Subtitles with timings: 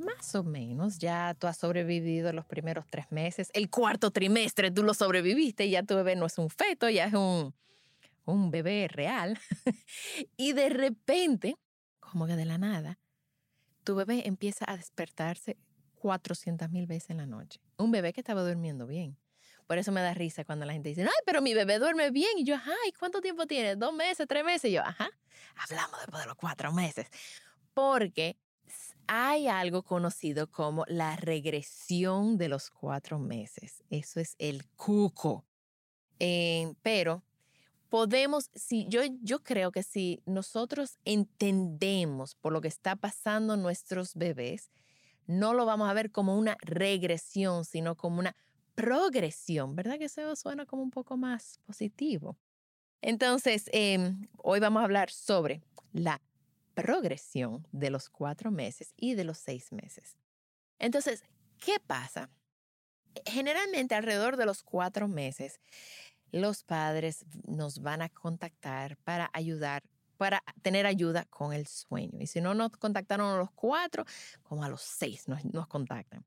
[0.00, 3.50] más o menos, ya tú has sobrevivido los primeros tres meses.
[3.54, 7.06] El cuarto trimestre tú lo sobreviviste y ya tu bebé no es un feto, ya
[7.06, 7.54] es un,
[8.24, 9.38] un bebé real.
[10.36, 11.56] y de repente,
[12.00, 12.98] como que de la nada,
[13.84, 15.56] tu bebé empieza a despertarse
[15.96, 17.60] 400 mil veces en la noche.
[17.76, 19.16] Un bebé que estaba durmiendo bien.
[19.66, 22.38] Por eso me da risa cuando la gente dice, ay, pero mi bebé duerme bien.
[22.38, 23.76] Y yo, ajá, ¿y cuánto tiempo tiene?
[23.76, 24.70] ¿Dos meses, tres meses?
[24.70, 25.08] Y yo, ajá,
[25.54, 27.06] hablamos después de los cuatro meses.
[27.72, 28.36] Porque
[29.06, 33.82] hay algo conocido como la regresión de los cuatro meses.
[33.90, 35.44] Eso es el cuco.
[36.18, 37.22] Eh, pero
[37.88, 44.14] podemos, si yo, yo creo que si nosotros entendemos por lo que está pasando nuestros
[44.14, 44.70] bebés,
[45.26, 48.36] no lo vamos a ver como una regresión, sino como una
[48.74, 49.98] progresión, ¿verdad?
[49.98, 52.36] Que eso suena como un poco más positivo.
[53.02, 56.20] Entonces, em, hoy vamos a hablar sobre la
[56.82, 60.16] progresión de los cuatro meses y de los seis meses.
[60.78, 61.24] Entonces,
[61.58, 62.30] ¿qué pasa?
[63.26, 65.60] Generalmente alrededor de los cuatro meses,
[66.32, 69.82] los padres nos van a contactar para ayudar,
[70.16, 72.18] para tener ayuda con el sueño.
[72.18, 74.04] Y si no nos contactaron a los cuatro,
[74.42, 76.24] como a los seis nos, nos contactan.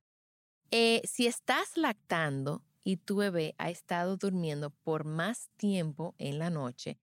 [0.70, 6.50] Eh, si estás lactando y tu bebé ha estado durmiendo por más tiempo en la
[6.50, 7.00] noche,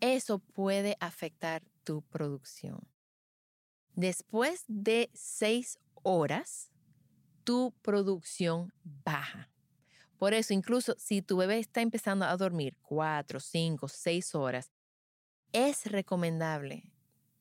[0.00, 2.80] eso puede afectar tu producción.
[3.96, 6.70] Después de seis horas,
[7.44, 9.50] tu producción baja.
[10.18, 14.70] Por eso, incluso si tu bebé está empezando a dormir cuatro, cinco, seis horas,
[15.52, 16.92] es recomendable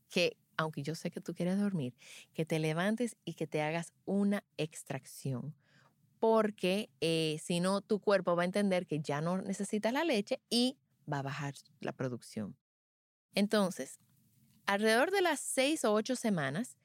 [0.09, 1.93] que, aunque yo sé que tú quieres dormir,
[2.33, 5.53] que te levantes y que te hagas una extracción.
[6.19, 10.39] Porque eh, si no, tu cuerpo va a entender que ya no necesitas la leche
[10.49, 10.77] y
[11.11, 12.55] va a bajar la producción.
[13.33, 13.99] Entonces,
[14.66, 16.78] alrededor de las seis o ocho semanas,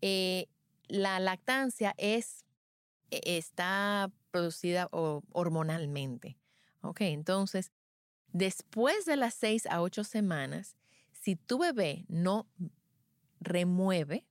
[0.00, 0.46] eh,
[0.88, 2.44] la lactancia es,
[3.10, 6.38] e, está producida hormonalmente.
[6.82, 7.72] Ok, entonces,
[8.32, 10.76] después de las seis a ocho semanas,
[11.12, 12.46] si tu bebé no
[13.40, 14.26] remueve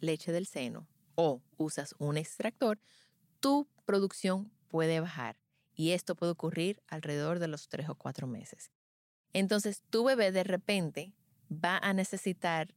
[0.00, 2.80] leche del seno o usas un extractor,
[3.40, 5.38] tu producción puede bajar.
[5.74, 8.70] Y esto puede ocurrir alrededor de los tres o cuatro meses.
[9.32, 11.14] Entonces, tu bebé de repente
[11.52, 12.74] va a necesitar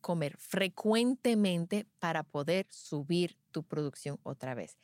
[0.00, 4.78] comer frecuentemente para poder subir tu producción otra vez.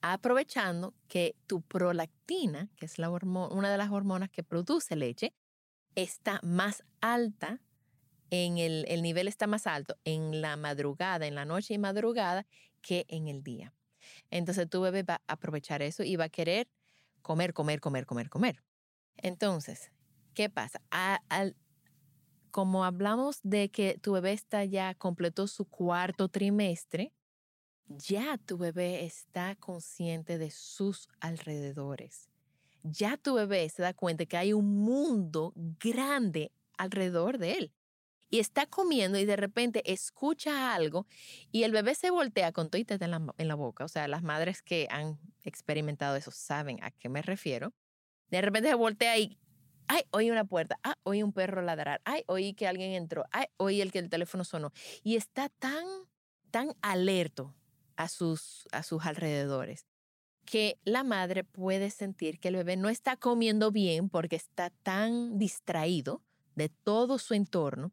[0.00, 5.32] Aprovechando que tu prolactina, que es la una de las hormonas que produce leche,
[5.94, 7.60] está más alta,
[8.30, 12.46] en el, el nivel está más alto en la madrugada, en la noche y madrugada,
[12.82, 13.72] que en el día.
[14.30, 16.68] Entonces tu bebé va a aprovechar eso y va a querer
[17.22, 18.62] comer, comer, comer, comer, comer.
[19.16, 19.90] Entonces,
[20.34, 20.82] ¿qué pasa?
[20.90, 21.56] al,
[22.54, 27.12] como hablamos de que tu bebé está ya completó su cuarto trimestre,
[27.88, 32.28] ya tu bebé está consciente de sus alrededores.
[32.84, 37.72] Ya tu bebé se da cuenta que hay un mundo grande alrededor de él.
[38.30, 41.08] Y está comiendo y de repente escucha algo
[41.50, 43.84] y el bebé se voltea con toitas en la, en la boca.
[43.84, 47.72] O sea, las madres que han experimentado eso saben a qué me refiero.
[48.30, 49.40] De repente se voltea y
[49.88, 53.46] ay, oí una puerta, ay, oí un perro ladrar, ay, oí que alguien entró, ay,
[53.56, 54.72] oí el que el teléfono sonó.
[55.02, 55.84] Y está tan,
[56.50, 57.54] tan alerto
[57.96, 59.86] a sus, a sus alrededores
[60.44, 65.38] que la madre puede sentir que el bebé no está comiendo bien porque está tan
[65.38, 66.22] distraído
[66.54, 67.92] de todo su entorno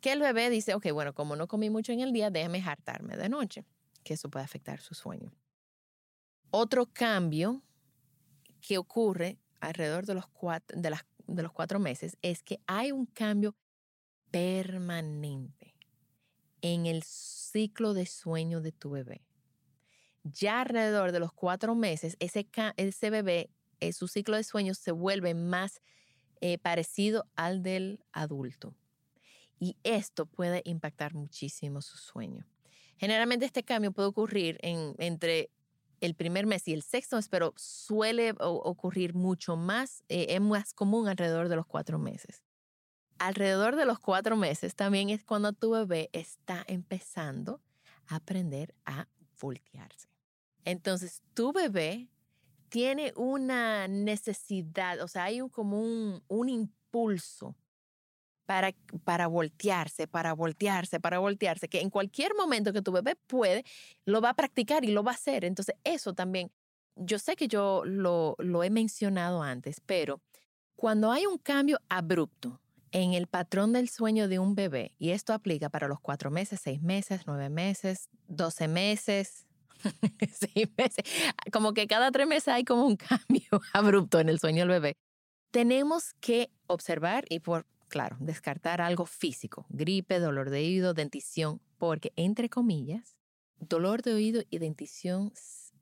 [0.00, 3.16] que el bebé dice, ok, bueno, como no comí mucho en el día, déjame hartarme
[3.16, 3.66] de noche,
[4.02, 5.30] que eso puede afectar su sueño.
[6.50, 7.62] Otro cambio
[8.60, 11.04] que ocurre alrededor de, los cuatro, de las
[11.34, 13.56] de los cuatro meses es que hay un cambio
[14.30, 15.74] permanente
[16.62, 19.22] en el ciclo de sueño de tu bebé.
[20.22, 22.46] Ya alrededor de los cuatro meses, ese,
[22.76, 23.50] ese bebé,
[23.80, 25.80] eh, su ciclo de sueño se vuelve más
[26.40, 28.74] eh, parecido al del adulto.
[29.58, 32.46] Y esto puede impactar muchísimo su sueño.
[32.96, 35.50] Generalmente este cambio puede ocurrir en, entre
[36.00, 40.72] el primer mes y el sexto mes, pero suele ocurrir mucho más, eh, es más
[40.72, 42.42] común alrededor de los cuatro meses.
[43.18, 47.60] Alrededor de los cuatro meses también es cuando tu bebé está empezando
[48.06, 49.08] a aprender a
[49.40, 50.08] voltearse.
[50.64, 52.08] Entonces, tu bebé
[52.70, 57.56] tiene una necesidad, o sea, hay como un, un impulso
[58.50, 58.74] para,
[59.04, 63.64] para voltearse, para voltearse, para voltearse, que en cualquier momento que tu bebé puede,
[64.06, 65.44] lo va a practicar y lo va a hacer.
[65.44, 66.50] Entonces, eso también,
[66.96, 70.20] yo sé que yo lo, lo he mencionado antes, pero
[70.74, 72.60] cuando hay un cambio abrupto
[72.90, 76.58] en el patrón del sueño de un bebé, y esto aplica para los cuatro meses,
[76.60, 79.46] seis meses, nueve meses, doce meses,
[80.32, 81.04] seis meses,
[81.52, 84.96] como que cada tres meses hay como un cambio abrupto en el sueño del bebé,
[85.52, 92.12] tenemos que observar y por claro, descartar algo físico, gripe, dolor de oído, dentición, porque
[92.16, 93.18] entre comillas,
[93.58, 95.32] dolor de oído y dentición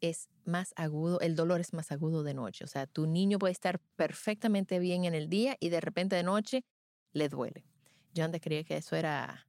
[0.00, 2.64] es más agudo, el dolor es más agudo de noche.
[2.64, 6.22] O sea, tu niño puede estar perfectamente bien en el día y de repente de
[6.22, 6.64] noche
[7.12, 7.64] le duele.
[8.14, 9.46] Yo antes creía que eso era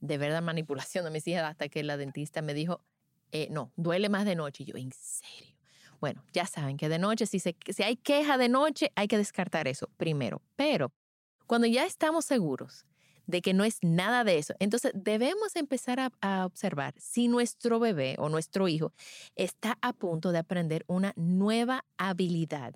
[0.00, 2.84] de verdad manipulación de mis hijas hasta que la dentista me dijo,
[3.32, 4.62] eh, no, duele más de noche.
[4.64, 5.56] Y yo, ¿en serio?
[6.00, 9.66] Bueno, ya saben que de noche, si, si hay queja de noche, hay que descartar
[9.68, 10.42] eso primero.
[10.56, 10.92] Pero
[11.46, 12.84] cuando ya estamos seguros
[13.26, 18.16] de que no es nada de eso, entonces debemos empezar a, observar si nuestro bebé
[18.18, 18.92] o nuestro hijo
[19.34, 22.74] está a punto de aprender una nueva habilidad.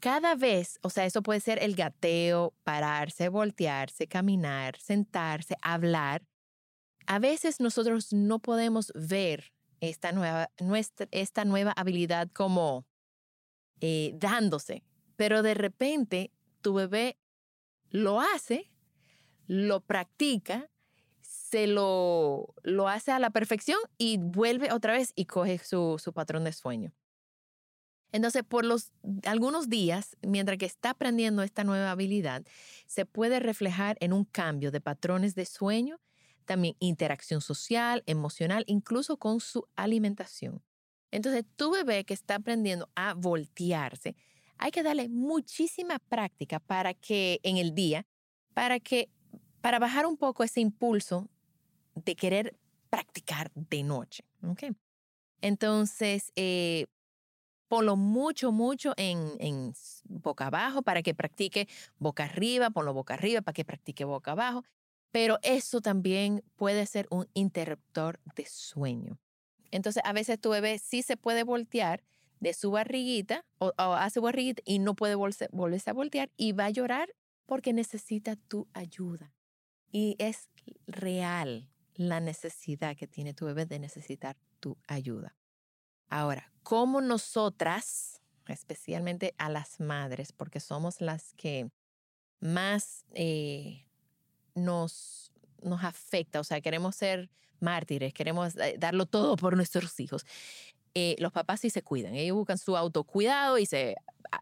[0.00, 6.22] Cada vez, o sea, eso puede ser el gateo, pararse, voltearse, caminar, sentarse, hablar.
[7.06, 10.50] A veces nosotros no podemos ver esta nueva,
[11.10, 12.86] esta nueva habilidad como
[13.80, 14.84] eh, dándose,
[15.16, 17.16] pero de repente tu bebé
[17.90, 18.70] lo hace,
[19.46, 20.70] lo practica,
[21.20, 26.12] se lo, lo hace a la perfección y vuelve otra vez y coge su, su
[26.12, 26.92] patrón de sueño.
[28.12, 28.90] Entonces, por los
[29.24, 32.44] algunos días, mientras que está aprendiendo esta nueva habilidad,
[32.86, 36.00] se puede reflejar en un cambio de patrones de sueño,
[36.44, 40.62] también interacción social, emocional, incluso con su alimentación.
[41.12, 44.16] Entonces, tu bebé que está aprendiendo a voltearse,
[44.60, 48.06] hay que darle muchísima práctica para que en el día,
[48.52, 49.08] para que,
[49.62, 51.28] para bajar un poco ese impulso
[51.94, 52.58] de querer
[52.90, 54.22] practicar de noche.
[54.46, 54.72] ¿okay?
[55.40, 56.86] Entonces, eh,
[57.68, 59.72] ponlo mucho, mucho en, en
[60.04, 61.66] boca abajo para que practique
[61.98, 64.62] boca arriba, ponlo boca arriba para que practique boca abajo.
[65.10, 69.18] Pero eso también puede ser un interruptor de sueño.
[69.70, 72.04] Entonces, a veces tu bebé sí se puede voltear,
[72.40, 76.70] de su barriguita o, hace barriguita y no puede volverse a voltear y va a
[76.70, 77.14] llorar
[77.46, 79.32] porque necesita tu ayuda.
[79.92, 80.48] Y es
[80.86, 85.36] real la necesidad que tiene tu bebé de necesitar tu ayuda.
[86.08, 91.70] Ahora, ¿cómo nosotras, especialmente a las madres, porque somos las que
[92.40, 93.86] más eh,
[94.54, 95.32] nos,
[95.62, 100.26] nos afecta, o sea, queremos ser mártires, queremos eh, darlo todo por nuestros hijos.
[100.94, 102.14] Eh, los papás sí se cuidan.
[102.14, 103.96] Ellos buscan su autocuidado y se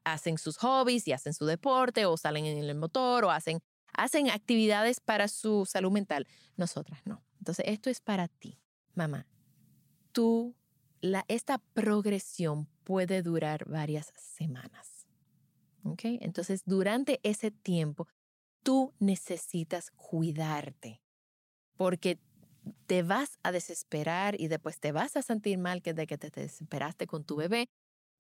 [0.05, 3.61] hacen sus hobbies y hacen su deporte o salen en el motor o hacen,
[3.93, 6.27] hacen actividades para su salud mental.
[6.57, 7.23] Nosotras no.
[7.39, 8.59] Entonces, esto es para ti,
[8.95, 9.27] mamá.
[10.13, 10.55] Tú,
[11.01, 15.07] la, esta progresión puede durar varias semanas.
[15.85, 16.01] ¿Ok?
[16.05, 18.09] Entonces, durante ese tiempo,
[18.63, 21.01] tú necesitas cuidarte
[21.77, 22.19] porque
[22.87, 26.31] te vas a desesperar y después te vas a sentir mal que de que te
[26.31, 27.69] desesperaste con tu bebé.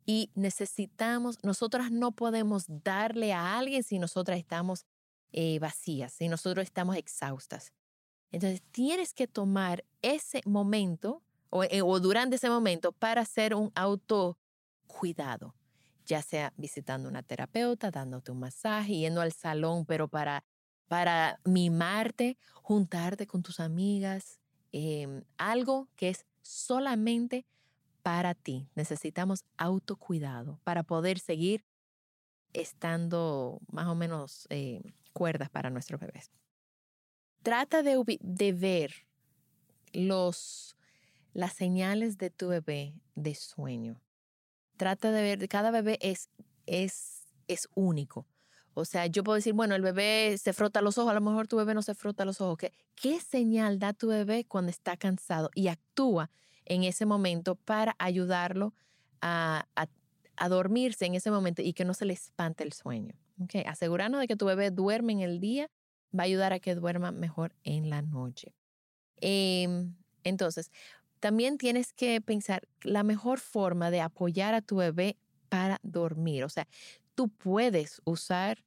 [0.06, 4.86] Y necesitamos, nosotras no podemos darle a alguien si nosotras estamos
[5.32, 7.72] eh, vacías, si nosotros estamos exhaustas.
[8.30, 13.70] Entonces tienes que tomar ese momento o, eh, o durante ese momento para hacer un
[13.74, 15.54] autocuidado,
[16.06, 20.44] ya sea visitando una terapeuta, dándote un masaje, yendo al salón, pero para
[20.88, 24.40] para mimarte, juntarte con tus amigas,
[24.72, 27.46] em, algo que es solamente
[28.02, 28.68] para ti.
[28.74, 31.64] Necesitamos autocuidado para poder seguir
[32.54, 36.30] estando más o menos eh, cuerdas para nuestros bebés.
[37.42, 39.06] Trata de, de ver
[39.92, 40.76] los,
[41.34, 44.00] las señales de tu bebé de sueño.
[44.76, 46.30] Trata de ver, cada bebé es,
[46.66, 48.26] es, es único.
[48.78, 51.48] O sea, yo puedo decir, bueno, el bebé se frota los ojos, a lo mejor
[51.48, 52.58] tu bebé no se frota los ojos.
[52.58, 55.50] ¿Qué, qué señal da tu bebé cuando está cansado?
[55.54, 56.30] Y actúa
[56.64, 58.74] en ese momento para ayudarlo
[59.20, 63.14] a, a, dormirse en ese momento y que no se le espante el sueño.
[63.42, 63.64] Okay.
[63.66, 65.68] Asegurarnos de que tu bebé duerme en el día
[66.16, 68.54] va a ayudar a que duerma mejor en la noche.
[69.16, 70.70] Em, entonces,
[71.18, 75.16] también tienes que pensar la mejor forma de apoyar a tu bebé
[75.48, 76.44] para dormir.
[76.44, 76.68] O sea,
[77.14, 78.64] tú puedes usar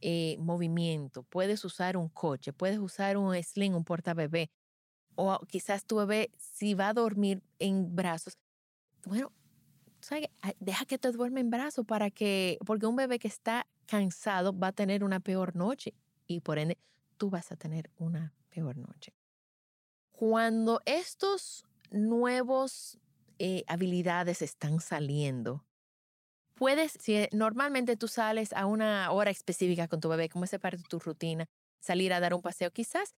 [0.00, 4.50] eh, movimiento, puedes usar un coche, puedes usar un sling, un portabebé,
[5.14, 8.36] o quizás tu bebé, si va a dormir en brazos,
[9.06, 9.32] bueno,
[10.60, 14.68] deja que te duerma en brazos para que, porque un bebé que está cansado va
[14.68, 15.94] a tener una peor noche
[16.26, 16.78] y por ende
[17.16, 19.14] tú vas a tener una peor noche.
[20.12, 22.98] Cuando estos nuevos
[23.38, 25.64] eh, habilidades están saliendo,
[26.54, 30.78] puedes, si normalmente tú sales a una hora específica con tu bebé, como es parte
[30.78, 31.46] de tu rutina,
[31.80, 33.14] salir a dar un paseo, quizás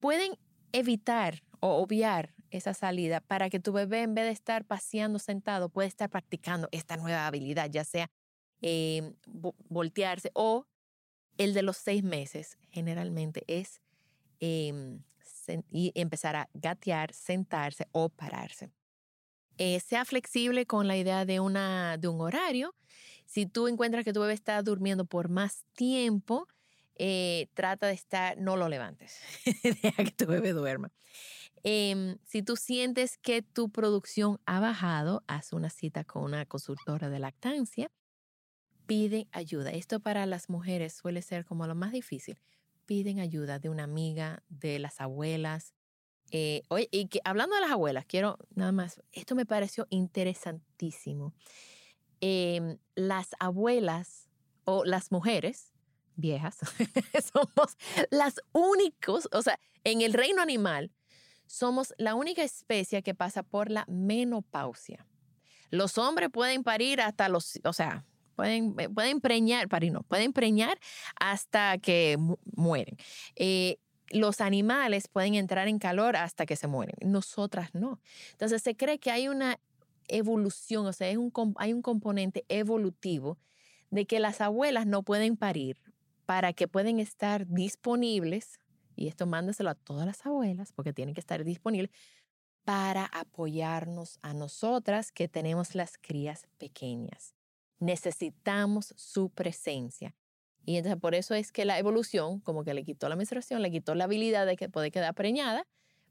[0.00, 0.36] pueden
[0.72, 5.68] evitar o obviar esa salida para que tu bebé en vez de estar paseando sentado
[5.68, 8.10] pueda estar practicando esta nueva habilidad, ya sea
[8.60, 9.14] em,
[9.68, 10.66] voltearse o
[11.38, 13.80] el de los seis meses generalmente es
[14.40, 15.02] em,
[15.70, 18.70] y empezar a gatear, sentarse o pararse.
[19.58, 22.74] Eh, sea flexible con la idea de, una, de un horario.
[23.26, 26.46] Si tú encuentras que tu bebé está durmiendo por más tiempo,
[26.96, 29.18] eh, trata de estar, no lo levantes,
[29.82, 30.92] deja que tu bebé duerma.
[31.62, 37.08] Em, si tú sientes que tu producción ha bajado, haz una cita con una consultora
[37.08, 37.90] de lactancia.
[38.86, 39.70] Pide ayuda.
[39.70, 42.38] Esto para las mujeres suele ser como lo más difícil
[42.84, 45.74] piden ayuda de una amiga, de las abuelas.
[46.30, 51.34] Eh, oye, y que hablando de las abuelas, quiero nada más, esto me pareció interesantísimo.
[52.20, 54.30] Em, las abuelas
[54.64, 55.72] o las mujeres
[56.16, 56.58] viejas
[57.32, 57.76] somos
[58.10, 60.90] las únicos, o sea, en el reino animal
[61.46, 65.06] somos la única especie que pasa por la menopausia.
[65.70, 68.04] Los hombres pueden parir hasta los, o sea,
[68.34, 70.78] Pueden, eh, pueden preñar, no, pueden preñar
[71.20, 72.18] hasta que
[72.56, 72.96] mueren.
[73.36, 73.78] Eh,
[74.18, 78.00] los animales pueden entrar en calor hasta que se mueren, nosotras no.
[78.32, 79.58] Entonces se cree que hay una
[80.08, 83.38] evolución, o sea, hay un, componente evolutivo
[83.90, 85.76] de que las abuelas no pueden parir
[86.26, 88.58] para que pueden estar disponibles,
[88.96, 91.90] y esto mándeselo a todas las abuelas, porque tienen que estar disponibles
[92.64, 97.34] para apoyarnos a nosotras que tenemos las crías pequeñas
[97.84, 100.14] necesitamos su presencia.
[100.64, 103.70] Y entonces por eso es que la evolución, como que le quitó la menstruación, le
[103.70, 105.66] quitó la habilidad de que puede quedar preñada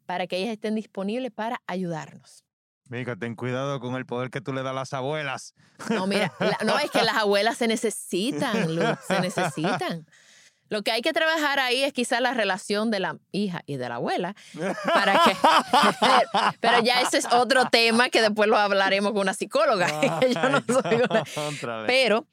[0.06, 2.44] para que ellas estén disponibles para ayudarnos.
[2.90, 5.56] Mica, ten cuidado con el poder que tú le das a las abuelas.
[5.90, 6.34] No, mira,
[6.66, 10.06] no es que las abuelas se necesitan, Luz, se necesitan.
[10.70, 13.90] Lo que hay que trabajar ahí es quizá la relación de la hija y de
[13.90, 14.36] la abuela,
[14.94, 15.36] para que,
[16.60, 19.88] pero ya ese es otro tema que después lo hablaremos con una psicóloga.
[21.86, 22.26] pero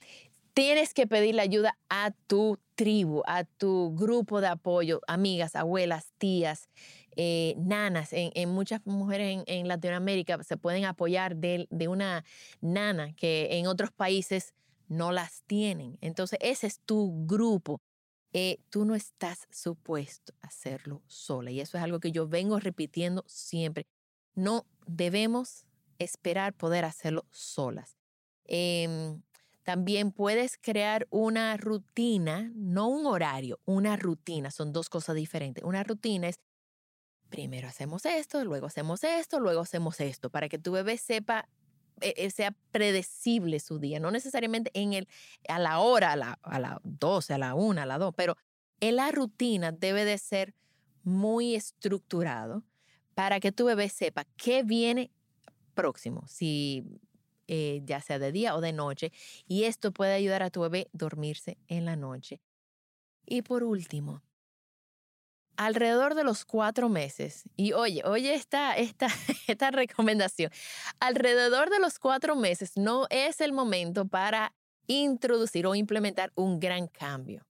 [0.54, 6.68] tienes que pedirle ayuda a tu tribu, a tu grupo de apoyo, amigas, abuelas, tías,
[7.16, 8.08] eh, nanas.
[8.12, 12.24] En, muchas mujeres en, Latinoamérica se pueden apoyar de, de una
[12.60, 14.54] nana que en otros países
[14.88, 15.98] no las tienen.
[16.00, 17.80] Entonces, ese es tu grupo.
[18.32, 21.50] Eh, tú no estás supuesto a hacerlo sola.
[21.50, 23.86] Y eso es algo que yo vengo repitiendo siempre.
[24.34, 25.64] No debemos
[25.98, 27.96] esperar poder hacerlo solas.
[28.44, 29.22] Em,
[29.70, 34.50] también puedes crear una rutina, no un horario, una rutina.
[34.50, 35.62] Son dos cosas diferentes.
[35.62, 36.40] Una rutina es,
[37.28, 41.48] primero hacemos esto, luego hacemos esto, luego hacemos esto, para que tu bebé sepa
[42.00, 45.06] e, e, sea predecible su día, no necesariamente en el,
[45.48, 48.36] a la hora, a la, a la 12, a la 1, a la 2, pero
[48.80, 50.52] en la rutina debe de ser
[51.04, 52.64] muy estructurado
[53.14, 55.12] para que tu bebé sepa qué viene
[55.74, 57.00] próximo, si
[57.52, 59.10] eh, ya sea de día o de noche,
[59.44, 62.40] y esto puede ayudar a tu bebé a dormirse en la noche.
[63.26, 64.22] Y por último,
[65.56, 69.08] alrededor de los cuatro meses, y oye, oye esta, esta,
[69.48, 70.52] esta recomendación,
[71.00, 74.54] alrededor de los cuatro meses no es el momento para
[74.86, 77.44] introducir o implementar un gran cambio.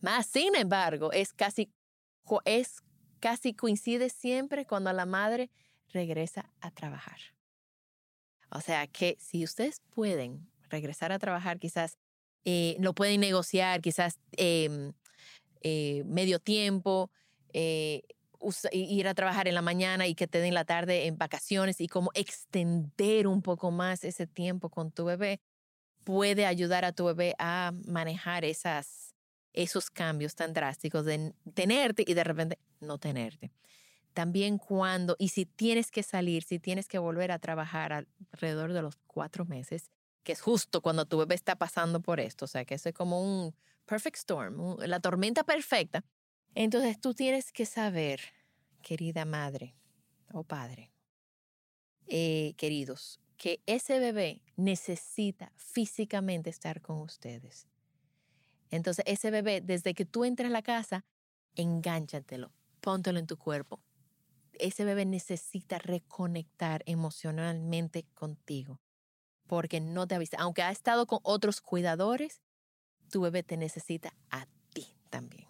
[0.00, 1.70] Más sin embargo, es casi,
[2.46, 2.82] es
[3.20, 5.50] casi coincide siempre cuando la madre
[5.92, 7.18] regresa a trabajar.
[8.50, 11.98] O sea que si ustedes pueden regresar a trabajar, quizás
[12.44, 14.92] eh, lo pueden negociar, quizás em,
[15.62, 17.10] eh, medio tiempo,
[17.52, 18.02] eh,
[18.72, 21.88] ir a trabajar en la mañana y que te den la tarde en vacaciones y
[21.88, 25.40] como extender un poco más ese tiempo con tu bebé
[26.04, 29.14] puede ayudar a tu bebé a manejar esas,
[29.52, 33.50] esos cambios tan drásticos de tenerte y de repente no tenerte.
[34.14, 37.92] También cuando, y si tienes que salir, si tienes que volver a trabajar
[38.32, 39.90] alrededor de los cuatro meses,
[40.24, 43.22] que es justo cuando tu bebé está pasando por esto, o sea, que es como
[43.22, 43.54] un
[43.86, 46.04] perfect storm, la tormenta perfecta.
[46.54, 48.20] Entonces tú tienes que saber,
[48.82, 49.74] querida madre
[50.32, 50.92] o padre,
[52.06, 57.68] eh, queridos, que ese bebé necesita físicamente estar con ustedes.
[58.70, 61.04] Entonces, ese bebé, desde que tú entres a la casa,
[61.54, 63.80] engánchatelo, póntelo en tu cuerpo.
[64.58, 68.80] Ese bebé necesita reconectar emocionalmente contigo,
[69.46, 70.36] porque no te avisa.
[70.38, 72.42] Aunque ha estado con otros cuidadores,
[73.10, 75.48] tu bebé te necesita a ti también.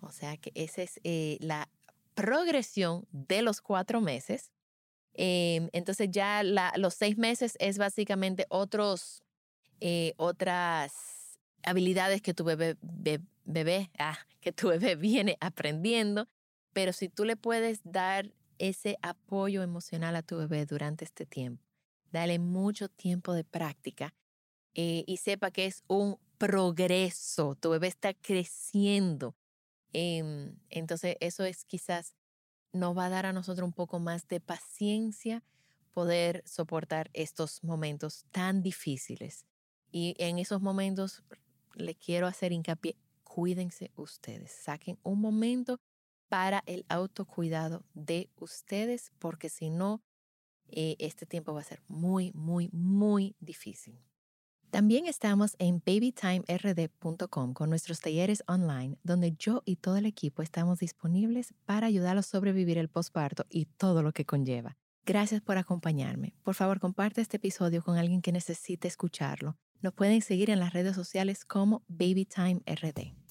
[0.00, 1.68] O sea que esa es eh, la
[2.14, 4.52] progresión de los cuatro meses.
[5.14, 9.22] Em, entonces ya los seis meses es básicamente otros,
[9.80, 12.76] eh, otras habilidades que tu bebé,
[13.44, 16.28] bebé, ah, que tu bebé viene aprendiendo.
[16.74, 21.64] Pero si tú le puedes dar ese apoyo emocional a tu bebé durante este tiempo,
[22.12, 24.12] dale mucho tiempo de práctica
[24.74, 27.54] eh, y sepa que es un progreso.
[27.54, 29.36] Tu bebé está creciendo.
[29.92, 32.14] Em, entonces, eso es quizás
[32.72, 35.44] nos va a dar a nosotros un poco más de paciencia
[35.92, 39.46] poder soportar estos momentos tan difíciles.
[39.92, 41.22] Y en esos momentos
[41.74, 45.78] le quiero hacer hincapié, cuídense ustedes, saquen un momento
[46.28, 50.02] para el autocuidado de ustedes, porque si no,
[50.68, 54.00] eh, este tiempo va a ser muy, muy, muy difícil.
[54.70, 60.80] También estamos en babytimerd.com con nuestros talleres online, donde yo y todo el equipo estamos
[60.80, 64.76] disponibles para ayudarlos a sobrevivir el posparto y todo lo que conlleva.
[65.06, 66.34] Gracias por acompañarme.
[66.42, 69.56] Por favor, comparte este episodio con alguien que necesite escucharlo.
[69.80, 73.23] Nos pueden seguir en las redes sociales como BabyTimeRD.